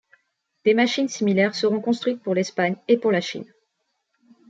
[0.65, 3.45] Des machines similaires seront construites pour l'Espagne et pour la Chine.